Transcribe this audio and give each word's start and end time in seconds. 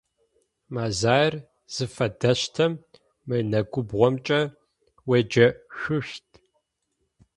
Мэзаер 0.73 1.33
зыфэдэщтым 1.73 2.71
мы 3.27 3.37
нэгубгъомкӏэ 3.49 4.41
уеджэшъущт. 5.09 6.27